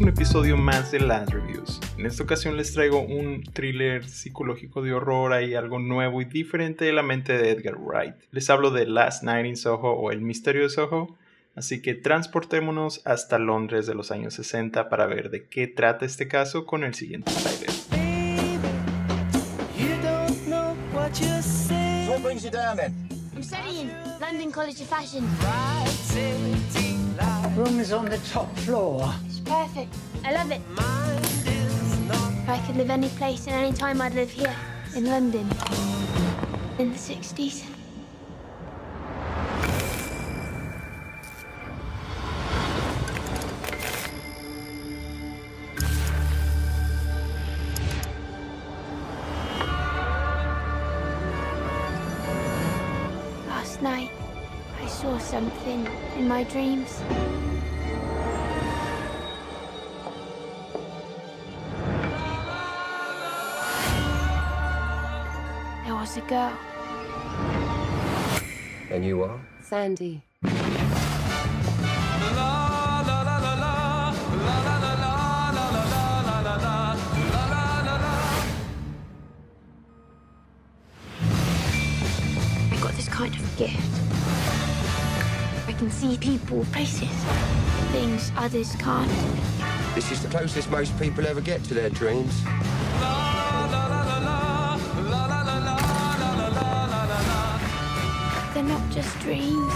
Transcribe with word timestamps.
un 0.00 0.08
episodio 0.08 0.56
más 0.56 0.90
de 0.92 1.00
Last 1.00 1.30
Reviews. 1.30 1.78
En 1.98 2.06
esta 2.06 2.22
ocasión 2.22 2.56
les 2.56 2.72
traigo 2.72 3.00
un 3.00 3.42
thriller 3.42 4.08
psicológico 4.08 4.80
de 4.80 4.94
horror 4.94 5.42
y 5.42 5.54
algo 5.54 5.78
nuevo 5.78 6.22
y 6.22 6.24
diferente 6.24 6.86
de 6.86 6.92
la 6.94 7.02
mente 7.02 7.36
de 7.36 7.50
Edgar 7.50 7.76
Wright. 7.76 8.14
Les 8.30 8.48
hablo 8.48 8.70
de 8.70 8.86
Last 8.86 9.22
Night 9.24 9.46
in 9.46 9.56
Soho 9.56 9.92
o 9.92 10.10
El 10.10 10.22
Misterio 10.22 10.62
de 10.62 10.70
Soho, 10.70 11.18
así 11.54 11.82
que 11.82 11.94
transportémonos 11.94 13.02
hasta 13.04 13.38
Londres 13.38 13.86
de 13.86 13.94
los 13.94 14.10
años 14.10 14.32
60 14.34 14.88
para 14.88 15.04
ver 15.04 15.28
de 15.28 15.46
qué 15.48 15.66
trata 15.66 16.06
este 16.06 16.28
caso 16.28 16.64
con 16.64 16.84
el 16.84 16.94
siguiente 16.94 17.30
trailer. 17.32 17.70
I'm 23.32 23.42
studying 23.42 23.90
London 24.20 24.52
College 24.52 24.80
of 24.80 24.86
Fashion. 24.88 25.24
Room 27.56 27.80
is 27.80 27.92
on 27.92 28.04
the 28.06 28.18
top 28.32 28.54
floor. 28.58 29.12
Perfect. 29.50 29.92
I 30.24 30.32
love 30.32 30.52
it. 30.52 30.60
If 32.38 32.48
I 32.48 32.62
could 32.64 32.76
live 32.76 32.88
any 32.88 33.08
place 33.08 33.48
and 33.48 33.56
any 33.56 33.72
time, 33.76 34.00
I'd 34.00 34.14
live 34.14 34.30
here 34.30 34.54
in 34.94 35.06
London 35.06 35.48
in 36.78 36.92
the 36.92 36.96
60s. 36.96 37.64
Last 53.48 53.82
night, 53.82 54.12
I 54.80 54.86
saw 54.86 55.18
something 55.18 55.88
in 56.16 56.28
my 56.28 56.44
dreams. 56.44 57.02
There 66.12 66.24
was 66.24 66.26
a 66.26 66.34
girl. 66.34 66.52
And 68.90 69.04
you 69.04 69.22
are? 69.22 69.40
Sandy. 69.62 70.24
I 70.42 70.48
got 82.80 82.92
this 82.94 83.08
kind 83.08 83.32
of 83.32 83.56
gift. 83.56 83.78
I 85.68 85.72
can 85.78 85.90
see 85.90 86.18
people, 86.18 86.64
places, 86.72 87.08
things 87.92 88.32
others 88.36 88.74
can't. 88.76 89.08
This 89.94 90.10
is 90.10 90.20
the 90.22 90.28
closest 90.28 90.70
most 90.72 90.98
people 90.98 91.24
ever 91.24 91.40
get 91.40 91.62
to 91.64 91.74
their 91.74 91.90
dreams. 91.90 92.42
Not 98.70 98.88
just 98.92 99.18
dreams. 99.18 99.72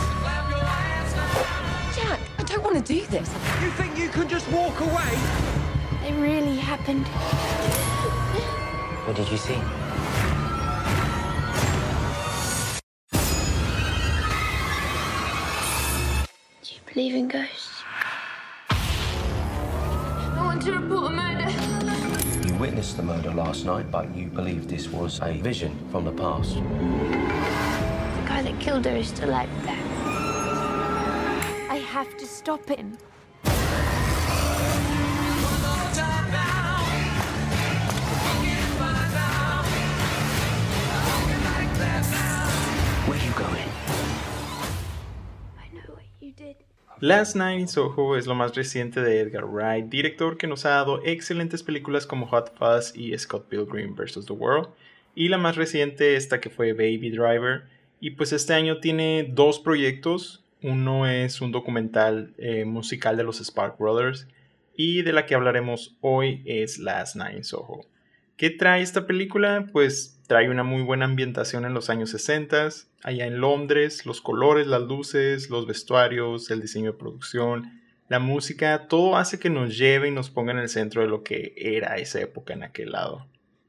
Jack, 1.96 2.20
I 2.38 2.44
don't 2.46 2.62
want 2.62 2.76
to 2.76 2.82
do 2.94 3.04
this. 3.06 3.28
You 3.60 3.70
think 3.72 3.98
you 3.98 4.08
can 4.08 4.28
just 4.28 4.48
walk 4.52 4.78
away? 4.78 5.18
They 6.02 6.12
really 6.12 6.56
happened. 6.56 7.04
What 9.04 9.16
did 9.16 9.28
you 9.32 9.36
see? 9.36 9.58
Do 16.62 16.74
you 16.74 16.80
believe 16.92 17.14
in 17.16 17.26
ghosts? 17.26 17.82
I 18.70 20.40
want 20.46 20.62
to 20.62 20.72
report 20.72 21.10
a 21.10 21.16
murder. 21.16 21.50
You 22.46 22.54
witnessed 22.60 22.96
the 22.96 23.02
murder 23.02 23.32
last 23.32 23.64
night, 23.64 23.90
but 23.90 24.14
you 24.14 24.28
believe 24.28 24.68
this 24.68 24.86
was 24.88 25.18
a 25.20 25.32
vision 25.38 25.76
from 25.90 26.04
the 26.04 26.12
past. 26.12 27.63
The 28.34 28.42
guy 28.42 28.50
that 28.50 28.60
killed 28.60 28.84
her 28.86 28.96
is 28.96 29.06
still 29.06 29.32
out 29.32 29.48
there. 29.62 29.78
I 31.70 31.76
have 31.92 32.16
to 32.16 32.26
stop 32.26 32.68
him. 32.68 32.98
Where 43.06 43.16
are 43.16 43.24
you 43.24 43.32
going? 43.38 43.68
I 45.56 45.68
know 45.72 45.94
what 45.94 46.02
you 46.20 46.32
did. 46.32 46.56
Last 47.00 47.36
Night 47.36 47.60
in 47.60 47.68
Soho 47.68 48.16
es 48.16 48.26
lo 48.26 48.34
más 48.34 48.56
reciente 48.56 49.00
de 49.00 49.20
Edgar 49.20 49.44
Wright, 49.44 49.88
director 49.88 50.36
que 50.36 50.48
nos 50.48 50.64
ha 50.64 50.70
dado 50.70 51.00
excelentes 51.04 51.62
películas 51.62 52.04
como 52.04 52.26
Hot 52.26 52.52
Fuzz 52.58 52.96
y 52.96 53.16
Scott 53.16 53.46
Pilgrim 53.48 53.94
vs. 53.94 54.26
The 54.26 54.32
World, 54.32 54.70
y 55.14 55.28
la 55.28 55.38
más 55.38 55.54
reciente 55.54 56.16
esta 56.16 56.40
que 56.40 56.50
fue 56.50 56.72
Baby 56.72 57.10
Driver, 57.10 57.72
y 58.04 58.10
pues 58.10 58.34
este 58.34 58.52
año 58.52 58.80
tiene 58.80 59.30
dos 59.30 59.58
proyectos, 59.58 60.44
uno 60.60 61.06
es 61.06 61.40
un 61.40 61.52
documental 61.52 62.34
eh, 62.36 62.66
musical 62.66 63.16
de 63.16 63.24
los 63.24 63.38
Spark 63.38 63.78
Brothers, 63.78 64.28
y 64.76 65.00
de 65.00 65.14
la 65.14 65.24
que 65.24 65.34
hablaremos 65.34 65.96
hoy 66.02 66.42
es 66.44 66.78
Last 66.78 67.16
Night 67.16 67.38
in 67.38 67.44
Soho. 67.44 67.86
¿Qué 68.36 68.50
trae 68.50 68.82
esta 68.82 69.06
película? 69.06 69.70
Pues 69.72 70.20
trae 70.26 70.50
una 70.50 70.64
muy 70.64 70.82
buena 70.82 71.06
ambientación 71.06 71.64
en 71.64 71.72
los 71.72 71.88
años 71.88 72.10
60, 72.10 72.68
allá 73.02 73.24
en 73.24 73.40
Londres, 73.40 74.04
los 74.04 74.20
colores, 74.20 74.66
las 74.66 74.82
luces, 74.82 75.48
los 75.48 75.66
vestuarios, 75.66 76.50
el 76.50 76.60
diseño 76.60 76.92
de 76.92 76.98
producción, 76.98 77.80
la 78.10 78.18
música, 78.18 78.86
todo 78.86 79.16
hace 79.16 79.38
que 79.38 79.48
nos 79.48 79.78
lleve 79.78 80.08
y 80.08 80.10
nos 80.10 80.28
ponga 80.28 80.52
en 80.52 80.58
el 80.58 80.68
centro 80.68 81.00
de 81.00 81.08
lo 81.08 81.22
que 81.22 81.54
era 81.56 81.96
esa 81.96 82.20
época 82.20 82.52
en 82.52 82.64
aquel 82.64 82.92
lado. 82.92 83.26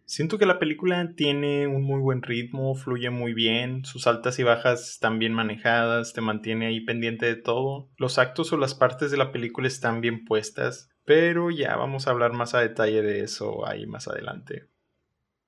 Siento 0.07 0.37
que 0.37 0.45
la 0.45 0.59
película 0.59 1.13
tiene 1.15 1.65
un 1.65 1.81
muy 1.83 1.99
buen 1.99 2.21
ritmo, 2.21 2.75
fluye 2.75 3.09
muy 3.09 3.33
bien, 3.33 3.83
sus 3.85 4.05
altas 4.05 4.37
y 4.37 4.43
bajas 4.43 4.91
están 4.91 5.17
bien 5.17 5.33
manejadas, 5.33 6.13
te 6.13 6.21
mantiene 6.21 6.67
ahí 6.67 6.81
pendiente 6.81 7.25
de 7.25 7.35
todo. 7.35 7.89
Los 7.97 8.19
actos 8.19 8.53
o 8.53 8.57
las 8.57 8.75
partes 8.75 9.09
de 9.09 9.17
la 9.17 9.31
película 9.31 9.67
están 9.67 10.01
bien 10.01 10.23
puestas, 10.23 10.91
pero 11.05 11.49
ya 11.49 11.75
vamos 11.75 12.05
a 12.05 12.11
hablar 12.11 12.33
más 12.33 12.53
a 12.53 12.59
detalle 12.59 13.01
de 13.01 13.21
eso 13.21 13.67
ahí 13.67 13.87
más 13.87 14.07
adelante. 14.07 14.69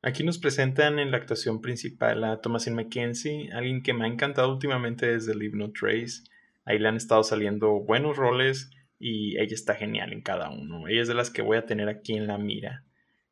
Aquí 0.02 0.24
nos 0.24 0.40
presentan 0.40 0.98
en 0.98 1.12
la 1.12 1.18
actuación 1.18 1.62
principal 1.62 2.24
a 2.24 2.42
Thomasin 2.42 2.74
McKenzie, 2.74 3.52
alguien 3.54 3.84
que 3.84 3.94
me 3.94 4.06
ha 4.06 4.08
encantado 4.08 4.52
últimamente 4.52 5.06
desde 5.06 5.36
Leave 5.36 5.56
No 5.56 5.72
Trace. 5.72 6.24
Ahí 6.66 6.80
le 6.80 6.88
han 6.88 6.96
estado 6.96 7.24
saliendo 7.24 7.84
buenos 7.84 8.18
roles 8.18 8.72
y 8.98 9.38
ella 9.38 9.54
está 9.54 9.76
genial 9.76 10.14
en 10.14 10.22
cada 10.22 10.50
uno. 10.50 10.88
Ella 10.88 11.04
es 11.04 11.08
de 11.08 11.14
las 11.14 11.30
que 11.30 11.44
voy 11.44 11.58
a 11.58 11.68
tener 11.68 11.90
aquí 11.90 12.14
en 12.14 12.26
la 12.26 12.40
mira. 12.40 12.87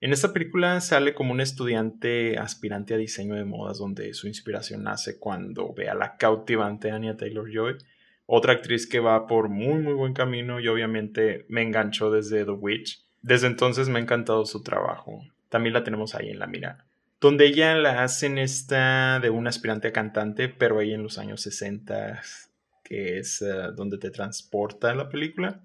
En 0.05 0.13
esta 0.13 0.33
película 0.33 0.81
sale 0.81 1.15
como 1.15 1.31
un 1.31 1.41
estudiante 1.41 2.37
aspirante 2.37 2.93
a 2.93 2.97
diseño 2.97 3.33
de 3.33 3.43
modas 3.43 3.79
donde 3.79 4.13
su 4.13 4.27
inspiración 4.27 4.83
nace 4.83 5.17
cuando 5.17 5.73
ve 5.73 5.89
a 5.89 5.95
la 5.95 6.17
cautivante 6.17 6.91
Anya 6.91 7.17
Taylor-Joy, 7.17 7.77
otra 8.27 8.53
actriz 8.53 8.85
que 8.85 8.99
va 8.99 9.25
por 9.25 9.49
muy 9.49 9.81
muy 9.81 9.93
buen 9.93 10.13
camino 10.13 10.59
y 10.59 10.67
obviamente 10.67 11.47
me 11.49 11.63
enganchó 11.63 12.11
desde 12.11 12.45
The 12.45 12.51
Witch. 12.51 13.03
Desde 13.23 13.47
entonces 13.47 13.89
me 13.89 13.97
ha 13.97 14.03
encantado 14.03 14.45
su 14.45 14.61
trabajo. 14.61 15.23
También 15.49 15.73
la 15.73 15.83
tenemos 15.83 16.13
ahí 16.13 16.29
en 16.29 16.37
la 16.37 16.45
mira. 16.45 16.85
Donde 17.19 17.47
ella 17.47 17.73
la 17.73 18.03
hacen 18.03 18.37
esta 18.37 19.19
de 19.19 19.31
un 19.31 19.47
aspirante 19.47 19.87
a 19.87 19.91
cantante, 19.91 20.49
pero 20.49 20.77
ahí 20.77 20.93
en 20.93 21.01
los 21.01 21.17
años 21.17 21.41
60, 21.41 22.21
que 22.83 23.17
es 23.17 23.41
uh, 23.41 23.73
donde 23.75 23.97
te 23.97 24.11
transporta 24.11 24.93
la 24.93 25.09
película 25.09 25.64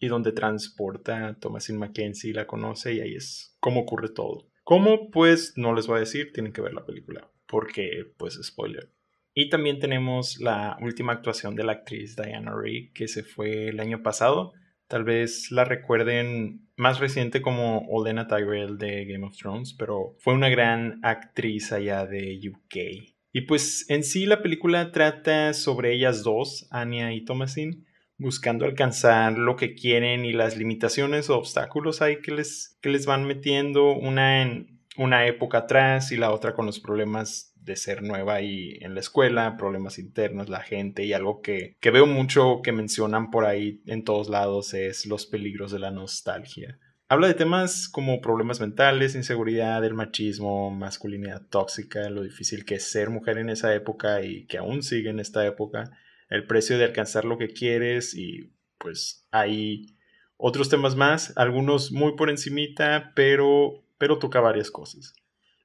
y 0.00 0.08
donde 0.08 0.32
transporta 0.32 1.28
a 1.28 1.34
Thomasin 1.38 1.78
McKenzie, 1.78 2.32
la 2.32 2.46
conoce 2.46 2.94
y 2.94 3.00
ahí 3.00 3.14
es 3.14 3.56
como 3.60 3.82
ocurre 3.82 4.08
todo. 4.08 4.48
¿Cómo? 4.64 5.10
Pues 5.10 5.52
no 5.56 5.74
les 5.74 5.86
voy 5.86 5.98
a 5.98 6.00
decir, 6.00 6.32
tienen 6.32 6.52
que 6.52 6.62
ver 6.62 6.72
la 6.72 6.86
película, 6.86 7.30
porque 7.46 8.12
pues 8.16 8.38
spoiler. 8.42 8.90
Y 9.34 9.50
también 9.50 9.78
tenemos 9.78 10.40
la 10.40 10.76
última 10.80 11.12
actuación 11.12 11.54
de 11.54 11.64
la 11.64 11.72
actriz 11.72 12.16
Diana 12.16 12.52
Rigg, 12.56 12.92
que 12.92 13.08
se 13.08 13.22
fue 13.22 13.68
el 13.68 13.78
año 13.78 14.02
pasado. 14.02 14.52
Tal 14.88 15.04
vez 15.04 15.52
la 15.52 15.64
recuerden 15.64 16.68
más 16.76 16.98
reciente 16.98 17.42
como 17.42 17.86
Olena 17.88 18.26
Tyrell 18.26 18.76
de 18.76 19.04
Game 19.04 19.24
of 19.26 19.36
Thrones, 19.36 19.74
pero 19.78 20.16
fue 20.18 20.34
una 20.34 20.48
gran 20.48 20.98
actriz 21.02 21.72
allá 21.72 22.06
de 22.06 22.40
UK. 22.48 23.12
Y 23.32 23.42
pues 23.42 23.88
en 23.88 24.02
sí 24.02 24.26
la 24.26 24.42
película 24.42 24.90
trata 24.90 25.52
sobre 25.52 25.94
ellas 25.94 26.24
dos, 26.24 26.66
Anya 26.70 27.12
y 27.12 27.24
Thomasin, 27.24 27.86
buscando 28.20 28.66
alcanzar 28.66 29.36
lo 29.36 29.56
que 29.56 29.74
quieren 29.74 30.24
y 30.24 30.32
las 30.32 30.56
limitaciones 30.56 31.30
o 31.30 31.38
obstáculos 31.38 32.02
ahí 32.02 32.20
que 32.20 32.32
les, 32.32 32.78
que 32.82 32.90
les 32.90 33.06
van 33.06 33.24
metiendo, 33.24 33.92
una 33.92 34.42
en 34.42 34.78
una 34.96 35.26
época 35.26 35.58
atrás 35.58 36.12
y 36.12 36.16
la 36.16 36.30
otra 36.30 36.52
con 36.52 36.66
los 36.66 36.78
problemas 36.78 37.54
de 37.56 37.76
ser 37.76 38.02
nueva 38.02 38.34
ahí 38.34 38.76
en 38.80 38.94
la 38.94 39.00
escuela, 39.00 39.56
problemas 39.56 39.98
internos, 39.98 40.48
la 40.48 40.60
gente 40.60 41.04
y 41.04 41.12
algo 41.12 41.40
que, 41.40 41.76
que 41.80 41.90
veo 41.90 42.06
mucho 42.06 42.60
que 42.62 42.72
mencionan 42.72 43.30
por 43.30 43.46
ahí 43.46 43.82
en 43.86 44.04
todos 44.04 44.28
lados 44.28 44.74
es 44.74 45.06
los 45.06 45.26
peligros 45.26 45.72
de 45.72 45.78
la 45.78 45.90
nostalgia. 45.90 46.78
Habla 47.08 47.28
de 47.28 47.34
temas 47.34 47.88
como 47.88 48.20
problemas 48.20 48.60
mentales, 48.60 49.14
inseguridad, 49.14 49.84
el 49.84 49.94
machismo, 49.94 50.70
masculinidad 50.70 51.42
tóxica, 51.48 52.08
lo 52.08 52.22
difícil 52.22 52.64
que 52.64 52.76
es 52.76 52.84
ser 52.84 53.10
mujer 53.10 53.38
en 53.38 53.50
esa 53.50 53.74
época 53.74 54.22
y 54.22 54.46
que 54.46 54.58
aún 54.58 54.82
sigue 54.82 55.10
en 55.10 55.18
esta 55.18 55.44
época, 55.44 55.90
el 56.30 56.46
precio 56.46 56.78
de 56.78 56.84
alcanzar 56.84 57.24
lo 57.24 57.36
que 57.36 57.48
quieres 57.48 58.14
y 58.14 58.52
pues 58.78 59.28
hay 59.30 59.98
otros 60.36 60.70
temas 60.70 60.96
más, 60.96 61.36
algunos 61.36 61.92
muy 61.92 62.16
por 62.16 62.30
encimita, 62.30 63.12
pero, 63.14 63.84
pero 63.98 64.18
toca 64.18 64.40
varias 64.40 64.70
cosas. 64.70 65.12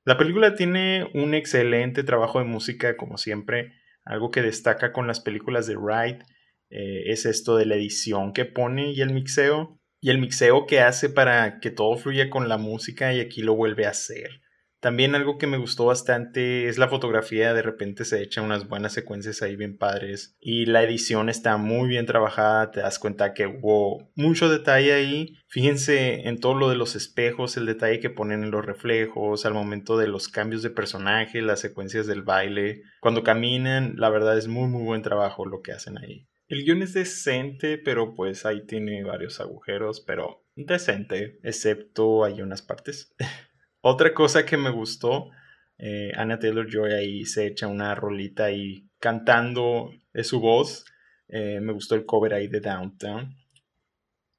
La 0.03 0.17
película 0.17 0.53
tiene 0.55 1.09
un 1.13 1.33
excelente 1.33 2.03
trabajo 2.03 2.39
de 2.39 2.45
música, 2.45 2.97
como 2.97 3.17
siempre. 3.17 3.73
Algo 4.03 4.29
que 4.29 4.41
destaca 4.41 4.91
con 4.91 5.07
las 5.07 5.19
películas 5.19 5.65
de 5.65 5.77
Wright 5.77 6.21
eh, 6.69 7.03
es 7.07 7.25
esto 7.25 7.55
de 7.57 7.65
la 7.65 7.75
edición 7.75 8.33
que 8.33 8.45
pone 8.45 8.91
y 8.91 9.01
el 9.01 9.13
mixeo. 9.13 9.79
Y 10.01 10.11
el 10.11 10.19
mixeo 10.19 10.67
que 10.67 10.81
hace 10.81 11.09
para 11.09 11.59
que 11.59 11.71
todo 11.71 11.97
fluya 11.97 12.29
con 12.29 12.47
la 12.49 12.57
música 12.57 13.13
y 13.13 13.21
aquí 13.21 13.41
lo 13.41 13.55
vuelve 13.55 13.87
a 13.87 13.91
hacer. 13.91 14.41
También 14.79 15.15
algo 15.15 15.37
que 15.37 15.47
me 15.47 15.57
gustó 15.57 15.85
bastante 15.85 16.67
es 16.67 16.77
la 16.77 16.87
fotografía, 16.87 17.53
de 17.53 17.61
repente 17.61 18.05
se 18.05 18.21
echan 18.21 18.45
unas 18.45 18.67
buenas 18.67 18.93
secuencias 18.93 19.41
ahí 19.41 19.55
bien 19.55 19.77
padres 19.77 20.35
y 20.39 20.65
la 20.65 20.83
edición 20.83 21.29
está 21.29 21.57
muy 21.57 21.87
bien 21.87 22.05
trabajada, 22.05 22.71
te 22.71 22.81
das 22.81 22.99
cuenta 22.99 23.33
que 23.33 23.47
hubo 23.47 24.11
mucho 24.15 24.49
detalle 24.49 24.93
ahí. 24.93 25.37
Fíjense 25.47 26.27
en 26.27 26.39
todo 26.39 26.53
lo 26.53 26.69
de 26.69 26.75
los 26.75 26.95
espejos, 26.95 27.57
el 27.57 27.65
detalle 27.65 27.99
que 27.99 28.09
ponen 28.09 28.43
en 28.43 28.51
los 28.51 28.65
reflejos, 28.65 29.45
al 29.45 29.53
momento 29.53 29.97
de 29.97 30.07
los 30.07 30.27
cambios 30.27 30.61
de 30.61 30.69
personaje, 30.69 31.41
las 31.41 31.61
secuencias 31.61 32.05
del 32.07 32.21
baile, 32.21 32.83
cuando 33.01 33.23
caminan, 33.23 33.95
la 33.97 34.09
verdad 34.09 34.37
es 34.37 34.47
muy 34.47 34.67
muy 34.67 34.83
buen 34.83 35.01
trabajo 35.01 35.45
lo 35.45 35.61
que 35.61 35.71
hacen 35.71 35.97
ahí. 35.97 36.27
El 36.47 36.63
guion 36.63 36.83
es 36.83 36.93
decente, 36.93 37.79
pero 37.79 38.13
pues 38.13 38.45
ahí 38.45 38.67
tiene 38.67 39.03
varios 39.03 39.39
agujeros, 39.39 39.99
pero 40.01 40.45
decente, 40.55 41.39
excepto 41.41 42.23
hay 42.23 42.41
unas 42.41 42.61
partes. 42.61 43.15
Otra 43.87 44.15
cosa 44.15 44.47
que 44.47 44.57
me 44.57 44.71
gustó, 44.71 45.29
eh, 45.77 46.11
Anna 46.15 46.39
Taylor 46.39 46.67
Joy 46.67 46.91
ahí 46.93 47.25
se 47.25 47.45
echa 47.45 47.67
una 47.67 47.93
rolita 47.93 48.45
ahí 48.45 48.89
cantando 48.99 49.91
de 50.11 50.23
su 50.23 50.39
voz. 50.39 50.85
Eh, 51.27 51.59
me 51.61 51.71
gustó 51.71 51.93
el 51.93 52.03
cover 52.03 52.33
ahí 52.33 52.47
de 52.47 52.61
Downtown. 52.61 53.35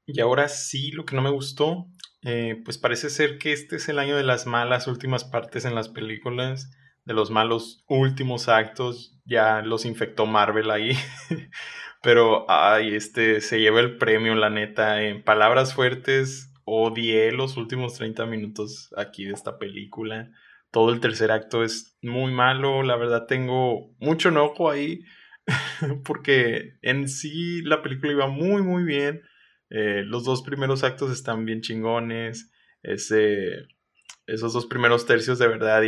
Y 0.05 0.19
ahora 0.21 0.49
sí, 0.49 0.91
lo 0.91 1.05
que 1.05 1.15
no 1.15 1.23
me 1.23 1.31
gustó, 1.31 1.87
eh, 2.23 2.61
pues 2.65 2.77
parece 2.77 3.09
ser 3.09 3.39
que 3.39 3.53
este 3.53 3.77
es 3.77 3.89
el 3.89 4.01
año 4.01 4.17
de 4.17 4.25
las 4.25 4.49
malas 4.49 4.89
últimas 4.89 5.23
partes 5.23 5.65
en 5.65 5.77
las 5.77 5.89
películas, 5.89 6.77
de 7.05 7.15
los 7.15 7.31
malos 7.31 7.85
últimos 7.87 8.49
actos. 8.49 9.17
Ya 9.25 9.63
los 9.63 9.85
infectó 9.85 10.27
Marvel 10.27 10.73
ahí. 10.73 10.91
Pero, 12.03 12.51
ay, 12.51 12.97
este 12.97 13.41
se 13.41 13.61
lleva 13.61 13.79
el 13.79 13.97
premio, 13.97 14.35
la 14.35 14.51
neta. 14.51 15.03
En 15.03 15.23
palabras 15.23 15.73
fuertes, 15.73 16.53
odié 16.67 17.31
los 17.33 17.57
últimos 17.57 17.95
30 17.95 18.27
minutos 18.27 18.93
aquí 18.97 19.25
de 19.25 19.33
esta 19.33 19.57
película. 19.59 20.31
Todo 20.73 20.93
el 20.93 21.01
tercer 21.01 21.31
acto 21.31 21.63
es 21.63 21.97
muy 22.03 22.33
malo, 22.33 22.83
la 22.83 22.97
verdad 22.97 23.27
tengo 23.27 23.95
mucho 23.99 24.29
enojo 24.29 24.69
ahí, 24.69 25.05
porque 26.05 26.75
en 26.83 27.09
sí 27.09 27.63
la 27.63 27.83
película 27.83 28.13
iba 28.13 28.27
muy 28.27 28.63
muy 28.63 28.83
bien. 28.83 29.23
Eh, 29.71 30.03
los 30.05 30.25
dos 30.25 30.43
primeros 30.43 30.83
actos 30.85 31.11
están 31.13 31.45
bien 31.45 31.61
chingones. 31.61 32.51
Esos 32.83 34.53
dos 34.53 34.67
primeros 34.67 35.07
tercios 35.07 35.39
de 35.39 35.47
verdad 35.47 35.83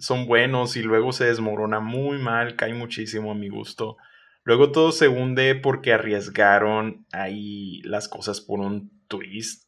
son 0.00 0.26
buenos 0.26 0.76
y 0.76 0.82
luego 0.82 1.12
se 1.12 1.26
desmorona 1.26 1.78
muy 1.78 2.18
mal, 2.18 2.56
cae 2.56 2.74
muchísimo 2.74 3.30
a 3.30 3.36
mi 3.36 3.48
gusto. 3.48 3.96
Luego 4.42 4.72
todo 4.72 4.90
se 4.90 5.08
hunde 5.08 5.54
porque 5.54 5.92
arriesgaron 5.92 7.06
ahí 7.12 7.80
las 7.82 8.08
cosas 8.08 8.40
por 8.40 8.60
un 8.60 8.90
twist 9.08 9.65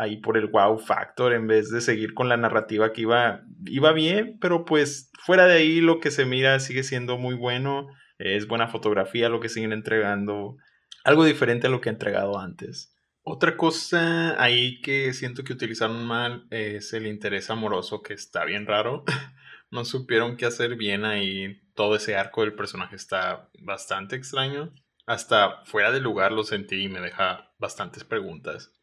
ahí 0.00 0.16
por 0.16 0.38
el 0.38 0.46
wow 0.46 0.78
factor 0.78 1.34
en 1.34 1.46
vez 1.46 1.70
de 1.70 1.82
seguir 1.82 2.14
con 2.14 2.28
la 2.28 2.38
narrativa 2.38 2.92
que 2.92 3.02
iba, 3.02 3.42
iba 3.66 3.92
bien, 3.92 4.38
pero 4.40 4.64
pues 4.64 5.12
fuera 5.20 5.46
de 5.46 5.54
ahí 5.54 5.80
lo 5.80 6.00
que 6.00 6.10
se 6.10 6.24
mira 6.24 6.58
sigue 6.58 6.82
siendo 6.82 7.18
muy 7.18 7.34
bueno, 7.34 7.88
es 8.18 8.48
buena 8.48 8.68
fotografía 8.68 9.28
lo 9.28 9.40
que 9.40 9.50
siguen 9.50 9.72
entregando, 9.72 10.56
algo 11.04 11.24
diferente 11.24 11.66
a 11.66 11.70
lo 11.70 11.80
que 11.80 11.90
he 11.90 11.92
entregado 11.92 12.38
antes. 12.38 12.96
Otra 13.22 13.58
cosa 13.58 14.42
ahí 14.42 14.80
que 14.80 15.12
siento 15.12 15.44
que 15.44 15.52
utilizaron 15.52 16.06
mal 16.06 16.46
es 16.50 16.94
el 16.94 17.06
interés 17.06 17.50
amoroso 17.50 18.02
que 18.02 18.14
está 18.14 18.44
bien 18.46 18.66
raro. 18.66 19.04
no 19.70 19.84
supieron 19.84 20.36
qué 20.38 20.46
hacer 20.46 20.76
bien 20.76 21.04
ahí. 21.04 21.60
Todo 21.74 21.96
ese 21.96 22.16
arco 22.16 22.40
del 22.40 22.54
personaje 22.54 22.96
está 22.96 23.50
bastante 23.60 24.16
extraño. 24.16 24.72
Hasta 25.06 25.62
fuera 25.64 25.92
de 25.92 26.00
lugar 26.00 26.32
lo 26.32 26.44
sentí 26.44 26.84
y 26.84 26.88
me 26.88 27.00
deja 27.00 27.52
bastantes 27.58 28.04
preguntas. 28.04 28.79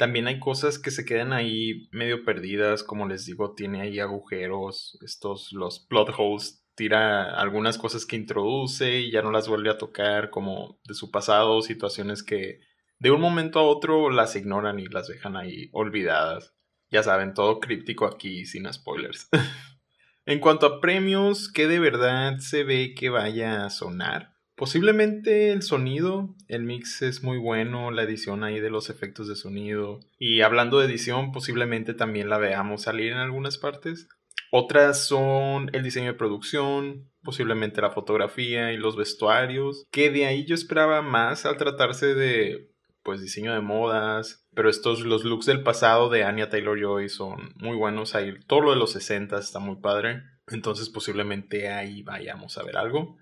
También 0.00 0.28
hay 0.28 0.40
cosas 0.40 0.78
que 0.78 0.90
se 0.90 1.04
quedan 1.04 1.34
ahí 1.34 1.90
medio 1.92 2.24
perdidas, 2.24 2.82
como 2.82 3.06
les 3.06 3.26
digo, 3.26 3.52
tiene 3.52 3.82
ahí 3.82 4.00
agujeros, 4.00 4.98
estos, 5.02 5.52
los 5.52 5.78
plot 5.78 6.14
holes, 6.16 6.64
tira 6.74 7.38
algunas 7.38 7.76
cosas 7.76 8.06
que 8.06 8.16
introduce 8.16 9.00
y 9.00 9.10
ya 9.10 9.20
no 9.20 9.30
las 9.30 9.46
vuelve 9.46 9.68
a 9.68 9.76
tocar, 9.76 10.30
como 10.30 10.80
de 10.84 10.94
su 10.94 11.10
pasado, 11.10 11.60
situaciones 11.60 12.22
que 12.22 12.60
de 12.98 13.10
un 13.10 13.20
momento 13.20 13.58
a 13.58 13.64
otro 13.64 14.08
las 14.08 14.36
ignoran 14.36 14.78
y 14.78 14.86
las 14.86 15.06
dejan 15.06 15.36
ahí 15.36 15.68
olvidadas. 15.72 16.54
Ya 16.90 17.02
saben, 17.02 17.34
todo 17.34 17.60
críptico 17.60 18.06
aquí, 18.06 18.46
sin 18.46 18.72
spoilers. 18.72 19.28
en 20.24 20.40
cuanto 20.40 20.64
a 20.64 20.80
premios, 20.80 21.52
¿qué 21.52 21.68
de 21.68 21.78
verdad 21.78 22.38
se 22.38 22.64
ve 22.64 22.94
que 22.94 23.10
vaya 23.10 23.66
a 23.66 23.68
sonar? 23.68 24.39
Posiblemente 24.60 25.52
el 25.52 25.62
sonido, 25.62 26.34
el 26.46 26.64
mix 26.64 27.00
es 27.00 27.22
muy 27.22 27.38
bueno, 27.38 27.90
la 27.90 28.02
edición 28.02 28.44
ahí 28.44 28.60
de 28.60 28.68
los 28.68 28.90
efectos 28.90 29.26
de 29.26 29.34
sonido. 29.34 30.00
Y 30.18 30.42
hablando 30.42 30.78
de 30.78 30.84
edición, 30.84 31.32
posiblemente 31.32 31.94
también 31.94 32.28
la 32.28 32.36
veamos 32.36 32.82
salir 32.82 33.10
en 33.12 33.16
algunas 33.16 33.56
partes. 33.56 34.06
Otras 34.50 35.06
son 35.06 35.70
el 35.72 35.82
diseño 35.82 36.08
de 36.08 36.18
producción, 36.18 37.08
posiblemente 37.22 37.80
la 37.80 37.92
fotografía 37.92 38.70
y 38.70 38.76
los 38.76 38.96
vestuarios, 38.96 39.86
que 39.90 40.10
de 40.10 40.26
ahí 40.26 40.44
yo 40.44 40.54
esperaba 40.54 41.00
más 41.00 41.46
al 41.46 41.56
tratarse 41.56 42.14
de 42.14 42.70
pues 43.02 43.22
diseño 43.22 43.54
de 43.54 43.62
modas, 43.62 44.46
pero 44.54 44.68
estos 44.68 45.00
los 45.06 45.24
looks 45.24 45.46
del 45.46 45.62
pasado 45.62 46.10
de 46.10 46.24
Anya 46.24 46.50
Taylor-Joy 46.50 47.08
son 47.08 47.54
muy 47.56 47.76
buenos 47.78 48.14
ahí, 48.14 48.34
todo 48.46 48.60
lo 48.60 48.70
de 48.72 48.76
los 48.76 48.92
60 48.92 49.38
está 49.38 49.58
muy 49.58 49.76
padre, 49.76 50.22
entonces 50.48 50.90
posiblemente 50.90 51.70
ahí 51.70 52.02
vayamos 52.02 52.58
a 52.58 52.62
ver 52.62 52.76
algo. 52.76 53.16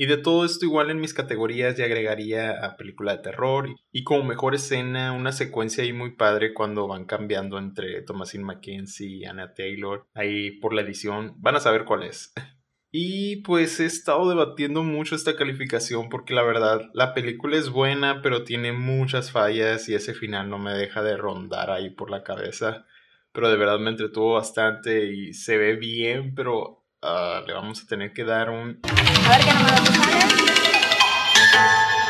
Y 0.00 0.06
de 0.06 0.16
todo 0.16 0.46
esto 0.46 0.64
igual 0.64 0.90
en 0.90 0.98
mis 0.98 1.12
categorías 1.12 1.76
ya 1.76 1.84
agregaría 1.84 2.64
a 2.64 2.78
película 2.78 3.14
de 3.14 3.22
terror 3.22 3.68
y 3.92 4.02
como 4.02 4.24
mejor 4.24 4.54
escena 4.54 5.12
una 5.12 5.30
secuencia 5.30 5.84
ahí 5.84 5.92
muy 5.92 6.12
padre 6.16 6.54
cuando 6.54 6.88
van 6.88 7.04
cambiando 7.04 7.58
entre 7.58 8.00
Thomasin 8.00 8.42
McKenzie 8.42 9.08
y 9.08 9.24
Anna 9.26 9.52
Taylor 9.52 10.06
ahí 10.14 10.52
por 10.52 10.72
la 10.72 10.80
edición 10.80 11.34
van 11.36 11.56
a 11.56 11.60
saber 11.60 11.84
cuál 11.84 12.04
es. 12.04 12.32
Y 12.92 13.42
pues 13.42 13.78
he 13.78 13.84
estado 13.84 14.28
debatiendo 14.28 14.82
mucho 14.82 15.14
esta 15.14 15.36
calificación 15.36 16.08
porque 16.08 16.34
la 16.34 16.42
verdad 16.42 16.90
la 16.94 17.12
película 17.12 17.58
es 17.58 17.68
buena 17.68 18.22
pero 18.22 18.42
tiene 18.42 18.72
muchas 18.72 19.30
fallas 19.30 19.86
y 19.90 19.94
ese 19.94 20.14
final 20.14 20.48
no 20.48 20.58
me 20.58 20.72
deja 20.72 21.02
de 21.02 21.18
rondar 21.18 21.70
ahí 21.70 21.90
por 21.90 22.10
la 22.10 22.22
cabeza. 22.22 22.86
Pero 23.32 23.50
de 23.50 23.58
verdad 23.58 23.78
me 23.78 23.90
entretuvo 23.90 24.34
bastante 24.34 25.12
y 25.12 25.34
se 25.34 25.58
ve 25.58 25.76
bien 25.76 26.34
pero 26.34 26.79
Ah, 27.02 27.42
le 27.46 27.54
vamos 27.54 27.82
a 27.82 27.86
tener 27.86 28.12
que 28.12 28.24
dar 28.24 28.50
un... 28.50 28.78
A 28.84 29.28
ver 29.30 29.40
qué 29.42 29.54
número 29.54 29.76
sale. 29.86 30.20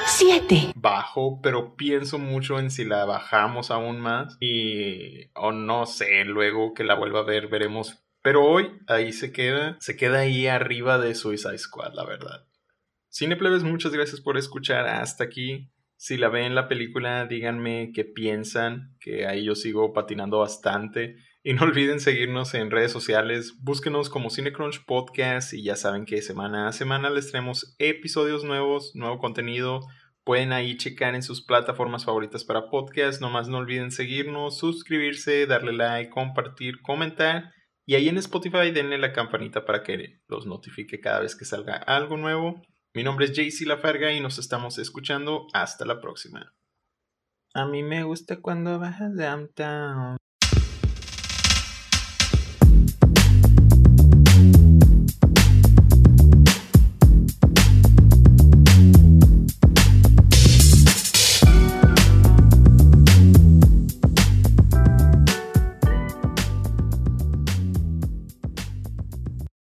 Siete. 0.07 0.73
Bajo, 0.75 1.41
pero 1.41 1.77
pienso 1.77 2.19
mucho 2.19 2.59
en 2.59 2.73
si 2.73 2.85
la 2.85 3.05
bajamos 3.05 3.71
aún 3.71 4.01
más 4.01 4.37
y... 4.41 5.31
o 5.35 5.53
no 5.53 5.87
sé, 5.87 6.25
luego 6.25 6.75
que 6.75 6.83
la 6.83 6.97
vuelva 6.97 7.21
a 7.21 7.25
ver 7.25 7.47
veremos. 7.47 8.03
Pero 8.21 8.45
hoy 8.45 8.81
ahí 8.89 9.13
se 9.13 9.33
queda, 9.33 9.77
se 9.81 9.97
queda 9.97 10.19
ahí 10.21 10.49
arriba 10.49 10.99
de 10.99 11.15
Suicide 11.15 11.57
Squad, 11.57 11.95
la 11.95 12.05
verdad. 12.05 12.47
Cineplebes, 13.13 13.63
muchas 13.63 13.93
gracias 13.93 14.21
por 14.21 14.37
escuchar 14.37 14.89
hasta 14.89 15.23
aquí. 15.23 15.71
Si 15.97 16.17
la 16.17 16.29
ven 16.29 16.55
la 16.55 16.67
película, 16.67 17.27
díganme 17.27 17.93
qué 17.95 18.05
piensan, 18.05 18.97
que 18.99 19.27
ahí 19.27 19.45
yo 19.45 19.55
sigo 19.55 19.93
patinando 19.93 20.41
bastante. 20.41 21.17
Y 21.43 21.55
no 21.55 21.63
olviden 21.63 22.01
seguirnos 22.01 22.53
en 22.53 22.71
redes 22.71 22.93
sociales, 22.93 23.55
búsquenos 23.63 24.11
como 24.11 24.29
Cinecrunch 24.29 24.85
Podcast 24.85 25.55
y 25.55 25.63
ya 25.63 25.75
saben 25.75 26.05
que 26.05 26.21
semana 26.21 26.69
a 26.69 26.73
semana 26.73 27.09
les 27.09 27.31
traemos 27.31 27.75
episodios 27.79 28.45
nuevos, 28.45 28.95
nuevo 28.95 29.19
contenido. 29.19 29.81
Pueden 30.23 30.53
ahí 30.53 30.77
checar 30.77 31.15
en 31.15 31.23
sus 31.23 31.43
plataformas 31.43 32.05
favoritas 32.05 32.45
para 32.45 32.69
podcast. 32.69 33.23
Nomás 33.23 33.49
no 33.49 33.57
olviden 33.57 33.91
seguirnos, 33.91 34.59
suscribirse, 34.59 35.47
darle 35.47 35.73
like, 35.73 36.11
compartir, 36.11 36.83
comentar. 36.83 37.51
Y 37.87 37.95
ahí 37.95 38.11
en 38.11 38.19
Spotify 38.19 38.71
denle 38.71 38.99
la 38.99 39.15
campanita 39.15 39.65
para 39.65 39.83
que 39.83 40.21
los 40.29 40.45
notifique 40.45 41.01
cada 41.01 41.21
vez 41.21 41.35
que 41.35 41.47
salga 41.47 41.77
algo 41.77 42.19
nuevo. 42.19 42.61
Mi 42.93 43.03
nombre 43.03 43.25
es 43.25 43.33
JC 43.33 43.67
Lafarga 43.67 44.13
y 44.13 44.21
nos 44.21 44.39
estamos 44.39 44.77
escuchando. 44.79 45.47
Hasta 45.55 45.87
la 45.87 46.03
próxima. 46.03 46.53
A 47.55 47.65
mí 47.65 47.83
me 47.83 48.05
gusta 48.05 48.43
cuando 48.43 48.79
bajas 48.79 49.17
downtown. 49.17 50.20